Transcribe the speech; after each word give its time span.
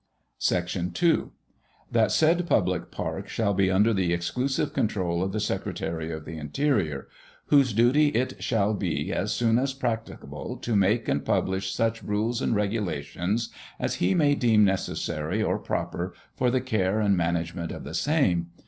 Sec. 0.39 0.65
2 0.67 1.31
That 1.91 2.11
said 2.11 2.47
public 2.47 2.89
park 2.89 3.29
shall 3.29 3.53
be 3.53 3.69
under 3.69 3.93
the 3.93 4.11
exclusive 4.13 4.73
control 4.73 5.21
of 5.21 5.31
the 5.31 5.39
Secretary 5.39 6.11
of 6.11 6.25
the 6.25 6.39
Interior, 6.39 7.07
whose 7.49 7.71
duty 7.71 8.07
it 8.07 8.43
shall 8.43 8.73
be 8.73 9.13
as 9.13 9.31
soon 9.31 9.59
as 9.59 9.73
practicable 9.73 10.57
to 10.57 10.75
make 10.75 11.07
and 11.07 11.23
publish 11.23 11.71
such 11.71 12.01
rules 12.01 12.41
and 12.41 12.55
regulations 12.55 13.49
as 13.79 13.97
he 14.01 14.15
may 14.15 14.33
deem 14.33 14.65
necessary 14.65 15.43
or 15.43 15.59
proper 15.59 16.15
for 16.35 16.49
the 16.49 16.61
care 16.61 16.99
and 16.99 17.15
management 17.15 17.71
of 17.71 17.83
the 17.83 17.93
same. 17.93 18.47